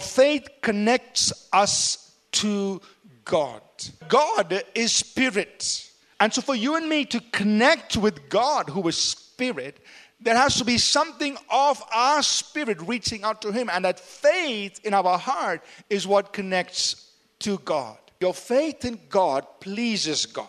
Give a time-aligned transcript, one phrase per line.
[0.00, 2.80] Faith connects us to
[3.24, 3.62] God.
[4.08, 5.90] God is spirit.
[6.20, 9.78] And so, for you and me to connect with God, who is spirit,
[10.20, 13.68] there has to be something of our spirit reaching out to Him.
[13.70, 17.98] And that faith in our heart is what connects to God.
[18.20, 20.48] Your faith in God pleases God.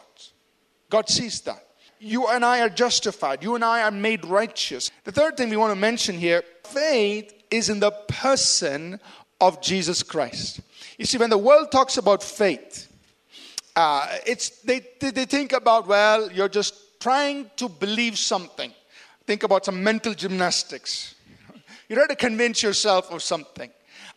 [0.90, 1.66] God sees that.
[2.00, 3.44] You and I are justified.
[3.44, 4.92] You and I are made righteous.
[5.04, 9.00] The third thing we want to mention here faith is in the person
[9.42, 10.62] of Jesus Christ.
[10.98, 12.92] You see, when the world talks about faith,
[13.76, 18.72] uh, it's, they, they think about, well, you're just trying to believe something.
[19.28, 21.16] Think about some mental gymnastics.
[21.90, 23.72] You're trying to convince yourself of something.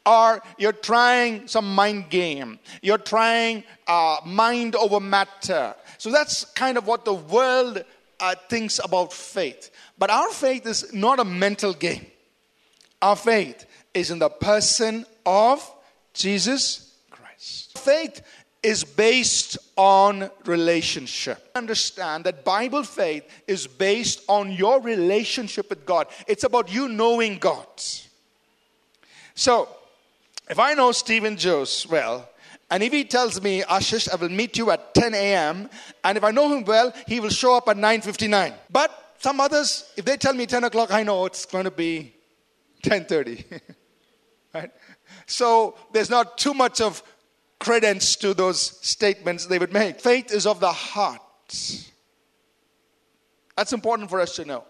[0.07, 2.61] Or you're trying some mind game.
[2.81, 5.75] You're trying uh, mind over matter.
[5.99, 7.85] So that's kind of what the world
[8.21, 9.71] uh, thinks about faith.
[9.99, 12.07] But our faith is not a mental game.
[13.01, 15.69] Our faith is in the person of
[16.15, 17.79] Jesus Christ.
[17.79, 18.23] Faith
[18.63, 21.51] is based on relationship.
[21.55, 26.09] Understand that Bible faith is based on your relationship with God.
[26.27, 27.69] It's about you knowing God.
[29.35, 29.69] So,
[30.51, 32.29] if I know Stephen Joes well,
[32.71, 35.71] and if he tells me, Ashish, I will meet you at 10 a.m.,
[36.03, 38.53] and if I know him well, he will show up at 9.59.
[38.71, 42.13] But some others, if they tell me 10 o'clock, I know it's going to be
[42.83, 43.61] 10.30.
[44.55, 44.71] right?
[45.27, 47.03] So there's not too much of
[47.59, 50.01] credence to those statements they would make.
[50.01, 51.21] Faith is of the heart.
[53.57, 54.65] That's important for us to know.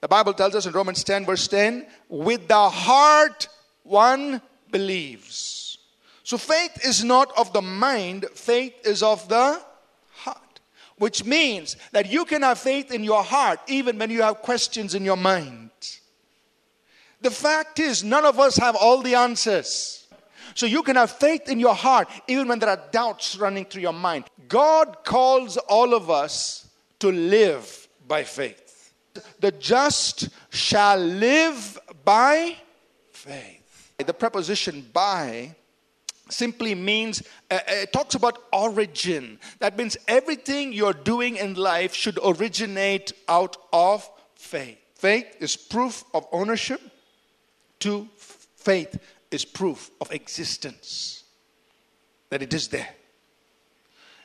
[0.00, 3.48] The Bible tells us in Romans 10, verse 10, with the heart
[3.82, 5.78] one believes.
[6.22, 9.60] So faith is not of the mind, faith is of the
[10.12, 10.60] heart.
[10.96, 14.94] Which means that you can have faith in your heart even when you have questions
[14.94, 15.70] in your mind.
[17.20, 20.06] The fact is, none of us have all the answers.
[20.54, 23.82] So you can have faith in your heart even when there are doubts running through
[23.82, 24.24] your mind.
[24.48, 28.92] God calls all of us to live by faith.
[29.40, 32.56] The just shall live by
[33.12, 33.92] faith.
[33.98, 35.54] The preposition by
[36.28, 41.92] simply means uh, uh, it talks about origin that means everything you're doing in life
[41.92, 46.80] should originate out of faith faith is proof of ownership
[47.80, 48.08] to
[48.56, 48.98] faith
[49.30, 51.24] is proof of existence,
[52.28, 52.88] that it is there.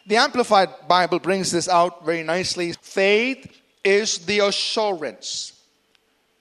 [0.08, 2.74] The Amplified Bible brings this out very nicely.
[2.82, 5.60] Faith is the assurance,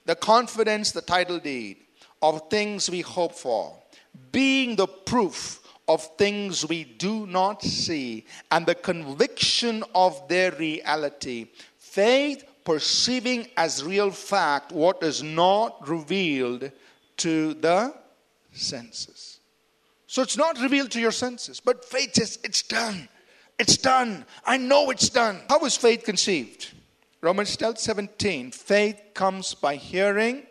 [0.04, 1.78] the confidence, the title deed
[2.20, 3.74] of things we hope for,
[4.32, 11.48] being the proof of things we do not see, and the conviction of their reality.
[11.78, 16.70] Faith perceiving as real fact what is not revealed
[17.18, 17.94] to the
[18.52, 19.40] senses.
[20.06, 23.08] So it's not revealed to your senses, but faith says, It's done.
[23.58, 24.24] It's done.
[24.44, 25.40] I know it's done.
[25.48, 26.72] How is faith conceived?
[27.20, 28.50] Romans 12 17.
[28.50, 30.42] Faith comes by hearing,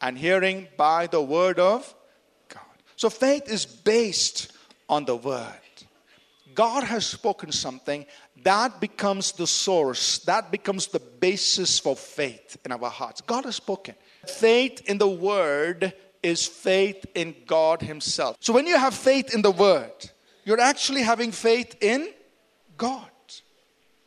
[0.00, 1.94] and hearing by the word of
[2.48, 2.62] God.
[2.96, 4.52] So faith is based
[4.88, 5.52] on the word.
[6.54, 8.06] God has spoken something,
[8.42, 13.20] that becomes the source, that becomes the basis for faith in our hearts.
[13.20, 13.94] God has spoken.
[14.26, 18.36] Faith in the word is faith in God Himself.
[18.40, 20.10] So when you have faith in the Word,
[20.44, 22.08] you're actually having faith in
[22.76, 23.10] God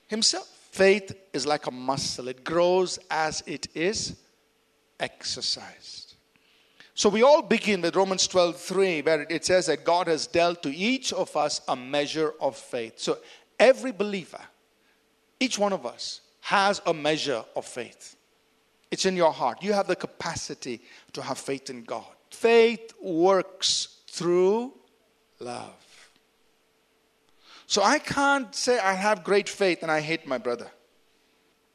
[0.08, 0.48] Himself.
[0.72, 4.18] Faith is like a muscle, it grows as it is
[5.00, 6.05] exercised.
[6.98, 10.64] So we all begin with Romans 12 3, where it says that God has dealt
[10.64, 12.94] to each of us a measure of faith.
[12.96, 13.18] So
[13.60, 14.40] every believer,
[15.38, 18.16] each one of us, has a measure of faith.
[18.92, 19.62] It's in your heart.
[19.62, 22.06] You have the capacity to have faith in God.
[22.30, 24.74] Faith works through
[25.40, 26.10] love.
[27.68, 30.72] So I can't say I have great faith and I hate my brother.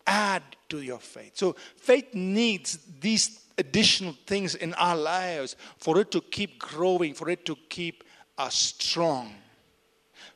[0.07, 1.33] Add to your faith.
[1.35, 7.29] So faith needs these additional things in our lives for it to keep growing, for
[7.29, 8.03] it to keep
[8.37, 9.35] us strong.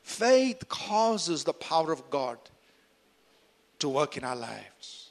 [0.01, 2.37] Faith causes the power of God
[3.79, 5.09] to work in our lives.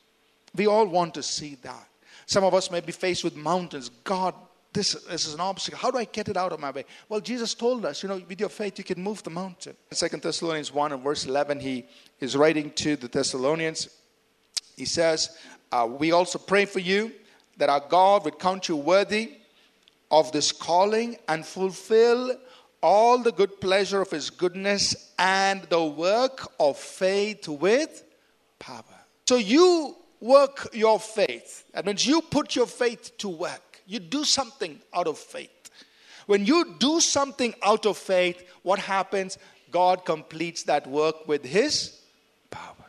[0.54, 1.88] We all want to see that.
[2.26, 3.90] Some of us may be faced with mountains.
[4.04, 4.34] God,
[4.72, 5.78] this, this is an obstacle.
[5.78, 6.84] How do I get it out of my way?
[7.08, 9.76] Well, Jesus told us, you know, with your faith, you can move the mountain.
[9.90, 11.86] Second Thessalonians 1 and verse 11, he
[12.20, 13.88] is writing to the Thessalonians.
[14.76, 15.36] He says,
[15.72, 17.12] uh, We also pray for you
[17.56, 19.32] that our God would count you worthy
[20.10, 22.36] of this calling and fulfill
[22.82, 28.04] all the good pleasure of his goodness and the work of faith with
[28.58, 28.84] power.
[29.26, 31.64] So you work your faith.
[31.72, 33.80] That means you put your faith to work.
[33.86, 35.50] You do something out of faith.
[36.26, 39.38] When you do something out of faith, what happens?
[39.70, 42.00] God completes that work with His
[42.50, 42.83] power.